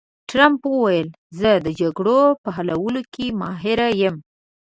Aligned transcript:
ټرمپ 0.29 0.61
وویل، 0.69 1.09
زه 1.39 1.49
د 1.65 1.67
جګړو 1.79 2.21
په 2.41 2.49
حلولو 2.55 3.01
کې 3.13 3.25
ماهر 3.39 3.79
یم. 4.01 4.15